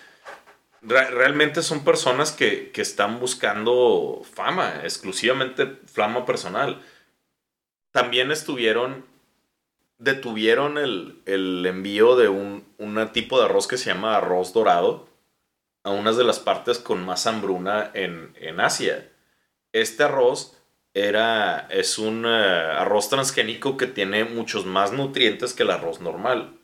realmente 0.82 1.62
son 1.62 1.84
personas 1.84 2.32
que, 2.32 2.70
están 2.76 3.18
buscando 3.18 4.22
fama, 4.34 4.82
exclusivamente 4.84 5.78
fama 5.86 6.24
personal. 6.24 6.80
También 7.90 8.30
estuvieron, 8.30 9.04
detuvieron 9.98 10.78
el, 10.78 11.66
envío 11.66 12.16
de 12.16 12.28
un, 12.28 12.64
tipo 13.12 13.38
de 13.38 13.46
arroz 13.46 13.66
que 13.66 13.78
se 13.78 13.92
llama 13.92 14.16
arroz 14.16 14.52
dorado 14.52 15.11
a 15.84 15.90
unas 15.90 16.16
de 16.16 16.24
las 16.24 16.38
partes 16.38 16.78
con 16.78 17.04
más 17.04 17.26
hambruna 17.26 17.90
en, 17.94 18.34
en 18.40 18.60
Asia. 18.60 19.10
Este 19.72 20.04
arroz 20.04 20.56
era, 20.94 21.66
es 21.70 21.98
un 21.98 22.24
eh, 22.26 22.28
arroz 22.28 23.08
transgénico 23.08 23.76
que 23.76 23.86
tiene 23.86 24.24
muchos 24.24 24.66
más 24.66 24.92
nutrientes 24.92 25.54
que 25.54 25.62
el 25.62 25.70
arroz 25.70 26.00
normal. 26.00 26.58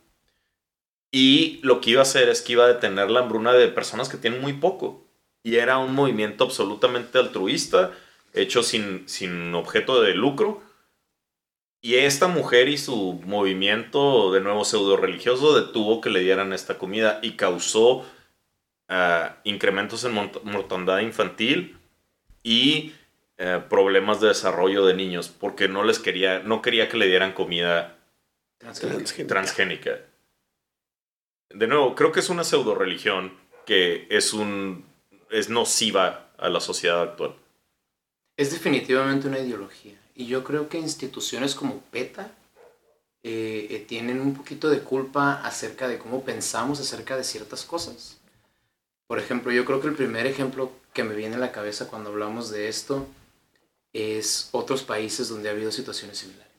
Y 1.11 1.59
lo 1.63 1.81
que 1.81 1.91
iba 1.91 2.01
a 2.01 2.03
hacer 2.03 2.29
es 2.29 2.41
que 2.41 2.53
iba 2.53 2.65
a 2.65 2.73
detener 2.73 3.09
la 3.09 3.21
hambruna 3.21 3.53
de 3.53 3.67
personas 3.67 4.09
que 4.09 4.17
tienen 4.17 4.41
muy 4.41 4.53
poco. 4.53 5.05
Y 5.41 5.55
era 5.55 5.79
un 5.79 5.95
movimiento 5.95 6.43
absolutamente 6.43 7.17
altruista, 7.17 7.91
hecho 8.33 8.61
sin, 8.61 9.09
sin 9.09 9.55
objeto 9.55 10.01
de 10.01 10.13
lucro. 10.13 10.61
Y 11.81 11.95
esta 11.95 12.27
mujer 12.27 12.67
y 12.67 12.77
su 12.77 13.21
movimiento, 13.25 14.31
de 14.31 14.41
nuevo 14.41 14.65
pseudo 14.65 14.97
religioso, 14.97 15.59
detuvo 15.59 16.01
que 16.01 16.09
le 16.09 16.19
dieran 16.19 16.53
esta 16.53 16.77
comida 16.77 17.19
y 17.23 17.31
causó 17.31 18.05
ah, 18.89 19.37
incrementos 19.43 20.03
en 20.03 20.13
mortandad 20.13 20.99
infantil 20.99 21.77
y 22.43 22.93
eh, 23.37 23.61
problemas 23.69 24.19
de 24.19 24.27
desarrollo 24.27 24.85
de 24.85 24.93
niños 24.93 25.29
porque 25.29 25.67
no 25.67 25.83
les 25.83 25.99
quería, 25.99 26.39
no 26.39 26.61
quería 26.61 26.89
que 26.89 26.97
le 26.97 27.07
dieran 27.07 27.31
comida 27.31 27.97
transgénica. 29.27 29.99
De 31.49 31.67
nuevo, 31.67 31.95
creo 31.95 32.11
que 32.11 32.19
es 32.19 32.29
una 32.29 32.43
pseudo 32.43 32.75
religión 32.75 33.33
que 33.65 34.07
es 34.09 34.33
un 34.33 34.85
es 35.29 35.49
nociva 35.49 36.31
a 36.37 36.49
la 36.49 36.59
sociedad 36.59 37.01
actual. 37.01 37.35
Es 38.37 38.51
definitivamente 38.51 39.27
una 39.27 39.39
ideología. 39.39 39.95
Y 40.15 40.25
yo 40.25 40.43
creo 40.43 40.69
que 40.69 40.77
instituciones 40.77 41.55
como 41.55 41.81
PETA 41.91 42.31
eh, 43.23 43.67
eh, 43.69 43.85
tienen 43.87 44.21
un 44.21 44.33
poquito 44.33 44.69
de 44.69 44.79
culpa 44.79 45.41
acerca 45.45 45.87
de 45.87 45.97
cómo 45.97 46.23
pensamos 46.23 46.79
acerca 46.79 47.15
de 47.15 47.23
ciertas 47.23 47.63
cosas. 47.63 48.17
Por 49.09 49.17
ejemplo, 49.17 49.51
yo 49.51 49.65
creo 49.65 49.81
que 49.81 49.87
el 49.87 49.95
primer 49.95 50.27
ejemplo 50.27 50.71
que 50.93 51.03
me 51.03 51.15
viene 51.15 51.35
a 51.35 51.39
la 51.39 51.51
cabeza 51.51 51.87
cuando 51.87 52.11
hablamos 52.11 52.51
de 52.51 52.67
esto 52.67 53.07
es 53.91 54.49
otros 54.51 54.83
países 54.83 55.29
donde 55.29 55.49
ha 55.49 55.51
habido 55.51 55.71
situaciones 55.71 56.19
similares. 56.19 56.53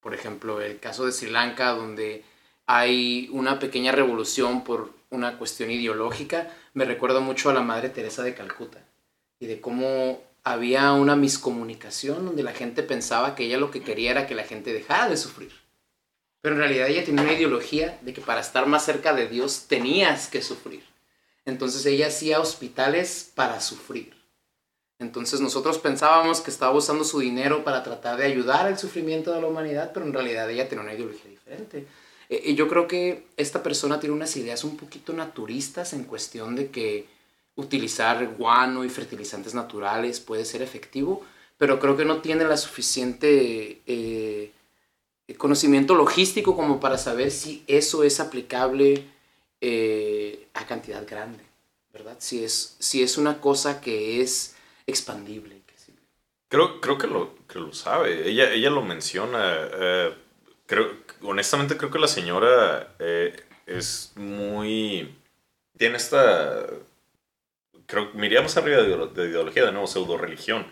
Por 0.00 0.14
ejemplo, 0.14 0.60
el 0.60 0.78
caso 0.78 1.04
de 1.04 1.10
Sri 1.10 1.30
Lanka, 1.30 1.70
donde 1.70 2.22
hay 2.66 3.28
una 3.32 3.58
pequeña 3.58 3.90
revolución 3.90 4.62
por 4.62 4.92
una 5.10 5.36
cuestión 5.36 5.72
ideológica, 5.72 6.48
me 6.74 6.84
recuerda 6.84 7.18
mucho 7.18 7.50
a 7.50 7.54
la 7.54 7.62
Madre 7.62 7.88
Teresa 7.88 8.22
de 8.22 8.36
Calcuta 8.36 8.78
y 9.40 9.46
de 9.46 9.60
cómo 9.60 10.22
había 10.44 10.92
una 10.92 11.16
miscomunicación 11.16 12.24
donde 12.24 12.44
la 12.44 12.52
gente 12.52 12.84
pensaba 12.84 13.34
que 13.34 13.46
ella 13.46 13.58
lo 13.58 13.72
que 13.72 13.82
quería 13.82 14.12
era 14.12 14.28
que 14.28 14.36
la 14.36 14.44
gente 14.44 14.72
dejara 14.72 15.08
de 15.08 15.16
sufrir. 15.16 15.50
Pero 16.40 16.54
en 16.54 16.60
realidad 16.60 16.86
ella 16.86 17.04
tenía 17.04 17.24
una 17.24 17.32
ideología 17.32 17.98
de 18.02 18.12
que 18.12 18.20
para 18.20 18.40
estar 18.40 18.68
más 18.68 18.84
cerca 18.84 19.12
de 19.12 19.26
Dios 19.26 19.66
tenías 19.66 20.28
que 20.28 20.40
sufrir. 20.40 20.91
Entonces 21.44 21.84
ella 21.86 22.08
hacía 22.08 22.40
hospitales 22.40 23.30
para 23.34 23.60
sufrir. 23.60 24.14
Entonces 24.98 25.40
nosotros 25.40 25.78
pensábamos 25.78 26.40
que 26.40 26.50
estaba 26.50 26.72
usando 26.76 27.04
su 27.04 27.18
dinero 27.18 27.64
para 27.64 27.82
tratar 27.82 28.16
de 28.16 28.24
ayudar 28.24 28.66
al 28.66 28.78
sufrimiento 28.78 29.32
de 29.32 29.40
la 29.40 29.48
humanidad, 29.48 29.90
pero 29.92 30.06
en 30.06 30.12
realidad 30.12 30.48
ella 30.48 30.68
tenía 30.68 30.84
una 30.84 30.94
ideología 30.94 31.30
diferente. 31.30 31.86
Eh, 32.28 32.42
y 32.46 32.54
yo 32.54 32.68
creo 32.68 32.86
que 32.86 33.26
esta 33.36 33.62
persona 33.62 33.98
tiene 33.98 34.14
unas 34.14 34.36
ideas 34.36 34.62
un 34.62 34.76
poquito 34.76 35.12
naturistas 35.12 35.92
en 35.92 36.04
cuestión 36.04 36.54
de 36.54 36.70
que 36.70 37.06
utilizar 37.56 38.26
guano 38.38 38.84
y 38.84 38.88
fertilizantes 38.88 39.54
naturales 39.54 40.20
puede 40.20 40.44
ser 40.44 40.62
efectivo, 40.62 41.22
pero 41.58 41.80
creo 41.80 41.96
que 41.96 42.04
no 42.04 42.22
tiene 42.22 42.44
la 42.44 42.56
suficiente 42.56 43.82
eh, 43.86 44.52
conocimiento 45.38 45.94
logístico 45.94 46.54
como 46.56 46.80
para 46.80 46.98
saber 46.98 47.30
si 47.30 47.64
eso 47.66 48.04
es 48.04 48.20
aplicable 48.20 49.04
eh, 49.62 50.48
a 50.52 50.66
cantidad 50.66 51.06
grande, 51.08 51.42
¿verdad? 51.92 52.16
Si 52.18 52.44
es, 52.44 52.76
si 52.78 53.02
es 53.02 53.16
una 53.16 53.40
cosa 53.40 53.80
que 53.80 54.20
es 54.20 54.54
expandible. 54.86 55.62
Creo, 56.52 56.82
creo 56.82 56.98
que, 56.98 57.06
lo, 57.06 57.34
que 57.48 57.58
lo 57.58 57.72
sabe. 57.72 58.28
Ella, 58.28 58.52
ella 58.52 58.68
lo 58.68 58.82
menciona. 58.82 59.54
Eh, 59.72 60.14
creo, 60.66 60.98
honestamente 61.22 61.78
creo 61.78 61.90
que 61.90 61.98
la 61.98 62.08
señora 62.08 62.94
eh, 62.98 63.42
es 63.64 64.12
muy... 64.16 65.16
Tiene 65.78 65.96
esta... 65.96 66.66
Creo 67.86 68.12
que 68.12 68.18
miríamos 68.18 68.56
arriba 68.56 68.82
de, 68.82 69.28
ideología, 69.28 69.64
de 69.64 69.72
nuevo, 69.72 69.86
pseudo 69.86 70.16
religión, 70.16 70.66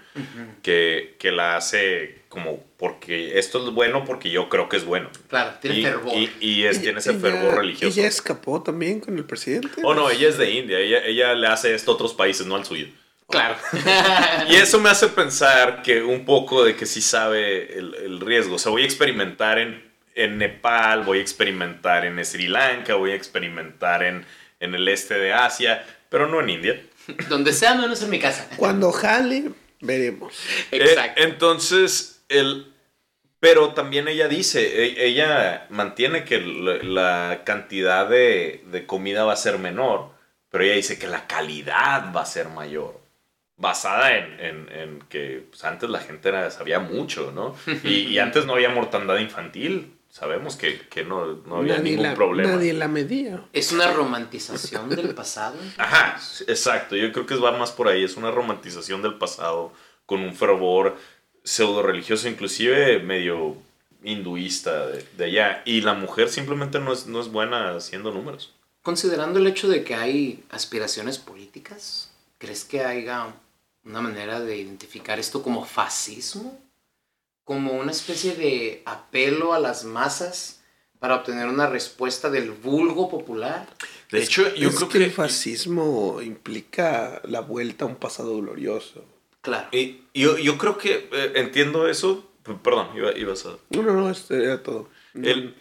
que, 0.63 1.17
que 1.19 1.33
la 1.33 1.57
hace 1.57 2.21
como 2.29 2.63
porque 2.77 3.39
esto 3.39 3.67
es 3.67 3.75
bueno 3.75 4.05
porque 4.05 4.31
yo 4.31 4.49
creo 4.49 4.69
que 4.69 4.77
es 4.77 4.85
bueno. 4.85 5.11
Claro, 5.29 5.55
tiene 5.61 5.83
fervor. 5.83 6.15
Y, 6.41 6.65
es, 6.65 6.81
tiene 6.81 7.01
ese 7.01 7.15
fervor 7.15 7.57
religioso. 7.57 7.99
¿Ella 7.99 8.09
escapó 8.09 8.63
también 8.63 9.01
con 9.01 9.19
el 9.19 9.25
presidente? 9.25 9.83
Oh, 9.83 9.95
no, 9.95 10.09
ella 10.09 10.29
es 10.29 10.39
de 10.39 10.51
India. 10.51 10.79
Ella, 10.79 11.05
ella 11.05 11.35
le 11.35 11.49
hace 11.49 11.75
esto 11.75 11.91
a 11.91 11.95
otros 11.95 12.15
países, 12.15 12.47
no 12.47 12.57
al 12.57 12.65
suyo. 12.65 12.87
Claro. 13.29 13.57
Y 14.49 14.57
eso 14.57 14.81
me 14.81 14.91
hace 14.91 15.09
pensar 15.09 15.83
que 15.83 16.03
un 16.03 16.25
poco 16.25 16.65
de 16.65 16.77
que 16.77 16.87
sí 16.87 17.01
sabe 17.01 17.79
el, 17.79 17.95
el 17.95 18.21
riesgo. 18.21 18.55
O 18.57 18.59
sea, 18.59 18.71
voy 18.71 18.83
a 18.83 18.87
experimentar 18.87 19.59
en, 19.59 19.83
en 20.15 20.39
Nepal, 20.39 21.03
voy 21.03 21.19
a 21.19 21.21
experimentar 21.21 22.05
en 22.05 22.25
Sri 22.25 22.49
Lanka, 22.49 22.95
voy 22.95 23.13
a 23.13 23.15
experimentar 23.15 24.03
en, 24.03 24.25
en 24.61 24.75
el 24.75 24.87
este 24.89 25.15
de 25.15 25.33
Asia, 25.33 25.85
pero 26.09 26.29
no 26.29 26.41
en 26.41 26.51
India. 26.51 26.81
Donde 27.29 27.53
sea 27.53 27.75
menos 27.75 28.03
en 28.03 28.11
mi 28.11 28.19
casa. 28.19 28.49
Cuando 28.57 28.93
jale, 28.93 29.51
veremos. 29.81 30.35
Exacto. 30.71 31.21
Eh, 31.21 31.25
entonces, 31.25 32.23
el, 32.29 32.73
pero 33.41 33.73
también 33.75 34.09
ella 34.09 34.29
dice, 34.29 34.85
e- 34.85 35.07
ella 35.07 35.67
mantiene 35.71 36.25
que 36.25 36.41
la, 36.41 36.77
la 37.29 37.45
cantidad 37.45 38.09
de, 38.09 38.63
de 38.71 38.87
comida 38.87 39.25
va 39.25 39.33
a 39.33 39.37
ser 39.37 39.59
menor, 39.59 40.11
pero 40.51 40.65
ella 40.65 40.75
dice 40.75 40.99
que 40.99 41.07
la 41.07 41.27
calidad 41.27 42.13
va 42.15 42.23
a 42.23 42.27
ser 42.27 42.49
mayor. 42.49 43.01
Basada 43.57 44.17
en, 44.17 44.41
en- 44.41 44.69
en 44.73 44.99
que 45.09 45.45
pues, 45.51 45.65
antes 45.65 45.89
la 45.91 46.01
gente 46.01 46.29
era- 46.31 46.51
sabía 46.51 46.79
mucho, 46.79 47.33
¿no? 47.35 47.55
Y, 47.85 48.07
y 48.09 48.19
antes 48.19 48.47
no 48.47 48.55
había 48.55 48.71
mortandad 48.71 49.19
infantil. 49.19 49.93
Sabemos 50.11 50.57
que, 50.57 50.89
que 50.89 51.05
no, 51.05 51.37
no 51.47 51.59
había 51.59 51.77
nadie, 51.77 51.91
ningún 51.93 52.03
la, 52.03 52.15
problema. 52.15 52.51
nadie 52.51 52.73
la 52.73 52.89
medía. 52.89 53.45
Es 53.53 53.71
una 53.71 53.93
romantización 53.93 54.89
del 54.91 55.15
pasado. 55.15 55.57
Ajá, 55.79 56.21
exacto. 56.49 56.97
Yo 56.97 57.13
creo 57.13 57.27
que 57.27 57.37
va 57.37 57.57
más 57.57 57.71
por 57.71 57.87
ahí. 57.87 58.03
Es 58.03 58.17
una 58.17 58.33
romantización 58.33 59.03
del 59.03 59.15
pasado 59.15 59.73
con 60.07 60.21
un 60.21 60.35
fervor 60.35 60.97
pseudo 61.45 61.83
religioso, 61.83 62.29
inclusive 62.29 62.99
medio 62.99 63.57
hinduista 64.03 64.89
de, 64.89 65.07
de 65.17 65.25
allá. 65.27 65.63
Y 65.65 65.81
la 65.83 65.95
mujer 65.95 66.29
simplemente 66.29 66.81
no 66.81 66.93
es, 66.93 67.07
no 67.07 67.21
es 67.21 67.29
buena 67.29 67.77
haciendo 67.77 68.11
números. 68.11 68.53
Considerando 68.83 69.39
el 69.39 69.47
hecho 69.47 69.69
de 69.69 69.85
que 69.85 69.95
hay 69.95 70.43
aspiraciones 70.51 71.19
políticas, 71.19 72.11
¿crees 72.39 72.65
que 72.65 72.85
haya 72.85 73.29
una 73.85 74.01
manera 74.01 74.41
de 74.41 74.57
identificar 74.57 75.21
esto 75.21 75.43
como 75.43 75.65
fascismo? 75.65 76.59
Como 77.51 77.73
una 77.73 77.91
especie 77.91 78.37
de 78.37 78.81
apelo 78.85 79.55
a 79.55 79.59
las 79.59 79.83
masas 79.83 80.63
para 81.01 81.17
obtener 81.17 81.49
una 81.49 81.67
respuesta 81.69 82.31
del 82.31 82.53
vulgo 82.53 83.11
popular. 83.11 83.67
De 84.13 84.23
hecho, 84.23 84.55
yo 84.55 84.69
es 84.69 84.77
creo 84.77 84.89
que, 84.89 84.99
que... 85.01 85.05
el 85.07 85.11
fascismo 85.11 86.23
implica 86.23 87.21
la 87.25 87.41
vuelta 87.41 87.85
a 87.87 87.89
un 87.89 87.97
pasado 87.97 88.37
glorioso. 88.41 89.05
Claro. 89.41 89.67
y 89.73 90.03
yo, 90.15 90.39
yo 90.39 90.59
creo 90.59 90.79
que 90.79 91.09
eh, 91.11 91.33
entiendo 91.35 91.89
eso. 91.89 92.31
Perdón, 92.63 92.91
iba, 92.95 93.11
ibas 93.19 93.45
a... 93.47 93.57
No, 93.71 93.83
no, 93.83 93.95
no, 93.95 94.11
esto 94.11 94.33
era 94.37 94.63
todo. 94.63 94.89
El- 95.15 95.57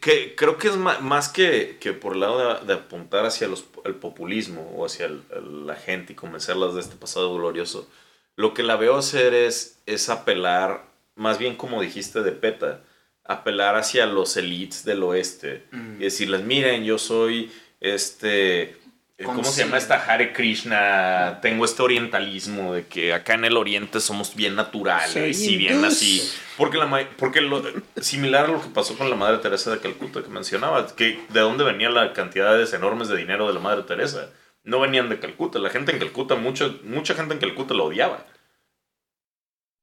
que 0.00 0.34
creo 0.36 0.58
que 0.58 0.68
es 0.68 0.76
ma- 0.76 0.98
más, 1.00 1.30
que, 1.30 1.78
que 1.80 1.94
por 1.94 2.12
el 2.12 2.20
lado 2.20 2.60
de, 2.60 2.66
de 2.66 2.74
apuntar 2.74 3.24
hacia 3.24 3.48
los, 3.48 3.64
el 3.86 3.94
populismo 3.94 4.74
o 4.76 4.84
hacia 4.84 5.06
el- 5.06 5.22
el- 5.34 5.66
la 5.66 5.74
gente 5.76 6.12
y 6.12 6.16
convencerlas 6.16 6.74
de 6.74 6.82
este 6.82 6.96
pasado 6.96 7.34
glorioso. 7.34 7.88
Lo 8.36 8.52
que 8.52 8.62
la 8.62 8.76
veo 8.76 8.96
hacer 8.98 9.32
es, 9.32 9.78
es 9.86 10.10
apelar, 10.10 10.86
más 11.18 11.38
bien 11.38 11.56
como 11.56 11.82
dijiste 11.82 12.22
de 12.22 12.32
PETA, 12.32 12.80
apelar 13.24 13.76
hacia 13.76 14.06
los 14.06 14.36
elites 14.38 14.84
del 14.84 15.02
oeste 15.02 15.64
Mm. 15.70 16.00
y 16.00 16.04
decirles, 16.04 16.42
miren, 16.42 16.84
yo 16.84 16.96
soy 16.98 17.52
este... 17.80 18.76
¿Cómo 19.24 19.42
se 19.42 19.64
llama 19.64 19.78
esta 19.78 19.96
Hare 19.96 20.32
Krishna? 20.32 21.40
Tengo 21.42 21.64
este 21.64 21.82
orientalismo 21.82 22.72
de 22.72 22.86
que 22.86 23.12
acá 23.12 23.34
en 23.34 23.44
el 23.44 23.56
oriente 23.56 23.98
somos 23.98 24.36
bien 24.36 24.54
naturales 24.54 25.10
Soy 25.10 25.52
y 25.52 25.56
bien 25.56 25.84
así. 25.84 26.22
Porque, 26.56 26.78
la, 26.78 27.08
porque 27.16 27.40
lo, 27.40 27.60
similar 28.00 28.44
a 28.44 28.48
lo 28.52 28.62
que 28.62 28.68
pasó 28.68 28.96
con 28.96 29.10
la 29.10 29.16
Madre 29.16 29.38
Teresa 29.38 29.72
de 29.72 29.80
Calcuta 29.80 30.22
que 30.22 30.28
mencionaba, 30.28 30.86
que 30.94 31.18
de 31.30 31.40
dónde 31.40 31.64
venía 31.64 31.90
la 31.90 32.12
cantidades 32.12 32.72
enormes 32.74 33.08
de 33.08 33.16
dinero 33.16 33.48
de 33.48 33.54
la 33.54 33.60
Madre 33.60 33.82
Teresa. 33.82 34.30
No 34.62 34.78
venían 34.78 35.08
de 35.08 35.18
Calcuta. 35.18 35.58
La 35.58 35.70
gente 35.70 35.90
en 35.90 35.98
Calcuta, 35.98 36.36
mucha, 36.36 36.70
mucha 36.84 37.14
gente 37.14 37.34
en 37.34 37.40
Calcuta 37.40 37.74
la 37.74 37.82
odiaba. 37.82 38.24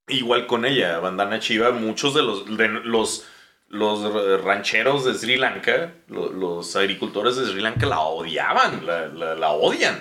Igual 0.08 0.46
con 0.46 0.66
ella, 0.66 1.00
Bandana 1.00 1.40
Chiva, 1.40 1.72
muchos 1.72 2.14
de 2.14 2.22
los, 2.22 2.46
de 2.58 2.68
los, 2.68 3.26
los 3.70 4.44
rancheros 4.44 5.04
de 5.04 5.16
Sri 5.16 5.38
Lanka, 5.38 5.94
lo- 6.08 6.32
los, 6.32 6.76
agricultores 6.76 7.36
de 7.38 7.46
Sri 7.48 7.62
Lanka 7.62 7.88
la 7.88 8.02
odiaban, 8.02 8.86
la, 8.86 9.08
la- 9.08 9.36
odian. 9.52 10.00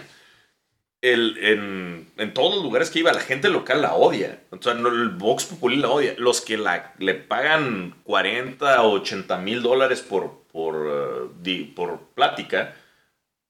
El, 1.01 1.37
en, 1.38 2.11
en 2.17 2.33
todos 2.35 2.55
los 2.55 2.64
lugares 2.64 2.88
que 2.90 2.99
iba, 3.01 3.12
la 3.12 3.21
gente 3.21 3.49
local 3.51 3.83
la 3.83 3.95
odia. 3.95 4.43
O 4.51 4.57
sea, 4.61 4.73
el 4.73 5.11
Vox 5.11 5.45
Populi 5.45 5.77
la 5.77 5.90
odia. 5.90 6.14
Los 6.17 6.40
que 6.40 6.57
la, 6.57 6.95
le 6.99 7.14
pagan 7.14 7.95
40 8.05 8.83
o 8.83 8.93
80 8.93 9.37
mil 9.38 9.61
dólares 9.62 10.01
por, 10.01 10.45
por, 10.51 10.75
eh, 10.87 11.29
di- 11.43 11.64
por 11.64 11.99
plática 12.14 12.75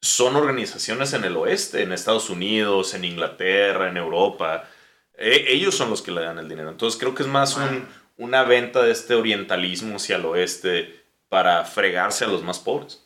son 0.03 0.35
organizaciones 0.37 1.12
en 1.14 1.25
el 1.25 1.37
oeste, 1.37 1.83
en 1.83 1.93
Estados 1.93 2.29
Unidos, 2.29 2.93
en 2.95 3.05
Inglaterra, 3.05 3.88
en 3.88 3.97
Europa. 3.99 4.69
E- 5.16 5.53
ellos 5.53 5.74
son 5.77 5.90
los 5.90 6.03
que 6.03 6.11
le 6.12 6.20
dan 6.22 6.38
el 6.38 6.48
dinero. 6.48 6.70
Entonces 6.70 6.98
creo 6.98 7.14
que 7.14 7.22
es 7.22 7.29
más 7.29 7.57
un- 7.57 7.87
una 8.16 8.44
venta 8.44 8.83
de 8.83 8.92
este 8.92 9.14
orientalismo 9.14 9.96
hacia 9.96 10.16
el 10.16 10.24
oeste 10.24 11.03
para 11.29 11.64
fregarse 11.64 12.24
a 12.24 12.29
los 12.29 12.42
más 12.42 12.59
pobres. 12.59 13.00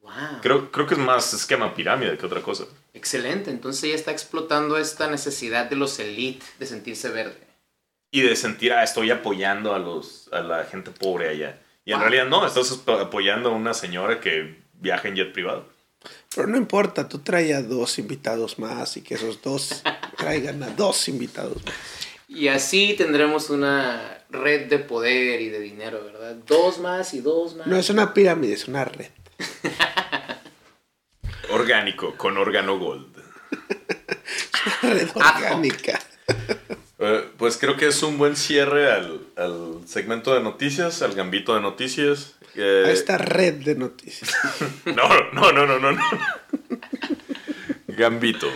Wow. 0.00 0.12
Creo, 0.42 0.70
creo 0.70 0.86
que 0.86 0.94
es 0.94 1.00
más 1.00 1.32
esquema 1.32 1.74
pirámide 1.74 2.18
que 2.18 2.26
otra 2.26 2.42
cosa. 2.42 2.64
Excelente. 2.92 3.50
Entonces 3.50 3.84
ella 3.84 3.94
está 3.94 4.10
explotando 4.10 4.76
esta 4.78 5.08
necesidad 5.10 5.68
de 5.70 5.76
los 5.76 5.98
elite 5.98 6.44
de 6.58 6.66
sentirse 6.66 7.08
verde. 7.08 7.38
Y 8.10 8.20
de 8.20 8.36
sentir, 8.36 8.72
ah, 8.72 8.84
estoy 8.84 9.10
apoyando 9.10 9.74
a, 9.74 9.78
los, 9.78 10.28
a 10.32 10.40
la 10.40 10.64
gente 10.64 10.90
pobre 10.92 11.28
allá. 11.30 11.58
Y 11.84 11.92
en 11.92 12.00
realidad 12.00 12.26
no, 12.26 12.46
estás 12.46 12.70
ap- 12.70 12.88
apoyando 13.00 13.48
a 13.50 13.52
una 13.52 13.74
señora 13.74 14.20
que 14.20 14.62
viaja 14.74 15.08
en 15.08 15.16
jet 15.16 15.32
privado. 15.32 15.68
Pero 16.34 16.46
no 16.48 16.56
importa, 16.56 17.08
tú 17.08 17.18
trae 17.20 17.54
a 17.54 17.62
dos 17.62 17.98
invitados 17.98 18.58
más 18.58 18.96
y 18.98 19.02
que 19.02 19.14
esos 19.14 19.40
dos 19.42 19.82
traigan 20.16 20.62
a 20.62 20.70
dos 20.70 21.08
invitados 21.08 21.64
más. 21.64 21.74
Y 22.28 22.48
así 22.48 22.94
tendremos 22.96 23.50
una 23.50 24.18
red 24.30 24.68
de 24.68 24.78
poder 24.78 25.40
y 25.40 25.50
de 25.50 25.60
dinero, 25.60 26.02
¿verdad? 26.04 26.34
Dos 26.46 26.78
más 26.78 27.12
y 27.14 27.20
dos 27.20 27.54
más. 27.56 27.66
No 27.66 27.76
es 27.76 27.90
una 27.90 28.14
pirámide, 28.14 28.54
es 28.54 28.66
una 28.66 28.84
red. 28.84 29.10
Orgánico, 31.50 32.16
con 32.16 32.38
órgano 32.38 32.78
gold. 32.78 33.14
Una 34.82 34.94
red 34.94 35.08
orgánica. 35.14 36.00
Eh, 36.98 37.28
pues 37.36 37.58
creo 37.58 37.76
que 37.76 37.88
es 37.88 38.02
un 38.02 38.16
buen 38.16 38.34
cierre 38.34 38.90
al, 38.90 39.20
al 39.36 39.80
segmento 39.86 40.34
de 40.34 40.40
noticias, 40.40 41.02
al 41.02 41.14
gambito 41.14 41.54
de 41.54 41.60
noticias. 41.60 42.34
Eh, 42.56 42.84
A 42.86 42.90
esta 42.90 43.18
red 43.18 43.54
de 43.62 43.74
noticias. 43.74 44.34
No, 44.86 45.06
no, 45.32 45.52
no, 45.52 45.66
no, 45.66 45.78
no, 45.78 45.92
no. 45.92 46.02
Gambito. 47.88 48.48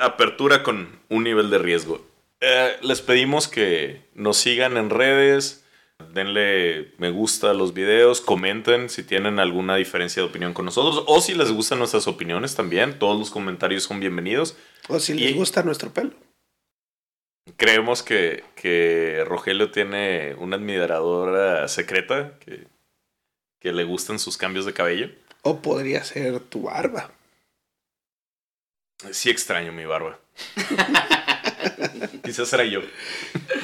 Apertura 0.00 0.62
con 0.62 1.00
un 1.08 1.24
nivel 1.24 1.50
de 1.50 1.58
riesgo. 1.58 2.04
Eh, 2.40 2.76
les 2.82 3.00
pedimos 3.00 3.48
que 3.48 4.02
nos 4.14 4.36
sigan 4.36 4.76
en 4.76 4.90
redes, 4.90 5.64
denle 6.12 6.92
me 6.98 7.10
gusta 7.10 7.50
a 7.50 7.54
los 7.54 7.72
videos, 7.74 8.20
comenten 8.20 8.88
si 8.90 9.02
tienen 9.02 9.38
alguna 9.38 9.76
diferencia 9.76 10.22
de 10.22 10.28
opinión 10.28 10.52
con 10.52 10.64
nosotros 10.66 11.04
o 11.06 11.20
si 11.20 11.34
les 11.34 11.50
gustan 11.52 11.78
nuestras 11.78 12.06
opiniones 12.06 12.54
también. 12.54 12.98
Todos 12.98 13.18
los 13.18 13.30
comentarios 13.30 13.84
son 13.84 14.00
bienvenidos. 14.00 14.56
O 14.88 14.98
si 15.00 15.14
les 15.14 15.30
Y- 15.30 15.34
gusta 15.34 15.62
nuestro 15.62 15.90
pelo. 15.92 16.10
Creemos 17.56 18.02
que, 18.02 18.42
que 18.56 19.22
Rogelio 19.26 19.70
tiene 19.70 20.34
una 20.38 20.56
admiradora 20.56 21.68
secreta 21.68 22.38
que, 22.40 22.66
que 23.60 23.72
le 23.72 23.84
gustan 23.84 24.18
sus 24.18 24.36
cambios 24.38 24.64
de 24.66 24.72
cabello. 24.72 25.10
O 25.42 25.60
podría 25.60 26.02
ser 26.04 26.40
tu 26.40 26.62
barba. 26.62 27.10
Sí 29.12 29.30
extraño 29.30 29.72
mi 29.72 29.84
barba. 29.84 30.18
Quizás 32.24 32.52
era 32.52 32.64
yo. 32.64 32.80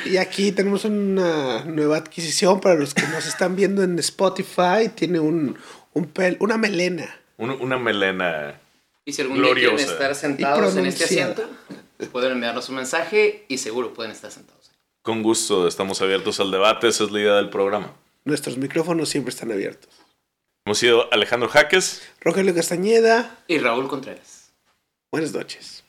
Y 0.05 0.17
aquí 0.17 0.53
tenemos 0.53 0.85
una 0.85 1.65
nueva 1.65 1.97
adquisición 1.99 2.61
para 2.61 2.75
los 2.77 2.95
que 2.95 3.03
nos 3.09 3.27
están 3.27 3.57
viendo 3.57 3.83
en 3.83 3.99
Spotify. 3.99 4.89
Tiene 4.95 5.21
un, 5.21 5.57
un 5.93 6.13
pel- 6.15 6.37
una 6.41 6.57
melena. 6.59 7.15
Un- 7.37 7.51
una 7.51 7.79
melena. 7.79 8.61
Y 9.05 9.13
si 9.13 9.23
algún 9.23 9.39
día 9.43 9.53
quieren 9.55 9.71
Gloriosa. 9.77 9.93
estar 9.93 10.15
sentados 10.15 10.77
en 10.77 10.87
este 10.87 11.05
asiento, 11.05 11.49
pueden 12.13 12.33
enviarnos 12.33 12.69
un 12.69 12.77
mensaje 12.77 13.45
y 13.49 13.59
seguro 13.59 13.95
pueden 13.95 14.13
estar 14.13 14.31
sentados. 14.31 14.71
Con 15.03 15.23
gusto, 15.23 15.67
estamos 15.67 16.01
abiertos 16.03 16.39
al 16.41 16.51
debate. 16.51 16.89
Esa 16.89 17.05
es 17.05 17.11
la 17.11 17.21
idea 17.21 17.35
del 17.37 17.49
programa. 17.51 17.95
Nuestros 18.25 18.59
micrófonos 18.59 19.09
siempre 19.09 19.31
están 19.31 19.51
abiertos. 19.51 19.89
Hemos 20.67 20.79
sido 20.79 21.13
Alejandro 21.13 21.49
Jaques. 21.49 22.03
Rogelio 22.21 22.55
Castañeda, 22.55 23.39
Y 23.49 23.59
Raúl 23.59 23.89
Contreras. 23.89 24.40
Buenas 25.11 25.33
noches. 25.33 25.80